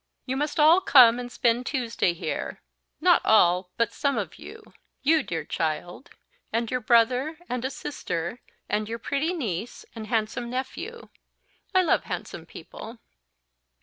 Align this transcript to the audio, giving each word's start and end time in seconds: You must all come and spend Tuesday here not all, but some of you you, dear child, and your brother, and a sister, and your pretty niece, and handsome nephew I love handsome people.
You 0.25 0.35
must 0.35 0.59
all 0.59 0.81
come 0.81 1.19
and 1.19 1.31
spend 1.31 1.67
Tuesday 1.67 2.13
here 2.13 2.59
not 2.99 3.23
all, 3.23 3.69
but 3.77 3.93
some 3.93 4.17
of 4.17 4.39
you 4.39 4.63
you, 5.03 5.21
dear 5.21 5.45
child, 5.45 6.09
and 6.51 6.71
your 6.71 6.79
brother, 6.79 7.37
and 7.47 7.63
a 7.63 7.69
sister, 7.69 8.41
and 8.67 8.89
your 8.89 8.97
pretty 8.97 9.31
niece, 9.31 9.85
and 9.93 10.07
handsome 10.07 10.49
nephew 10.49 11.09
I 11.75 11.83
love 11.83 12.05
handsome 12.05 12.47
people. 12.47 12.97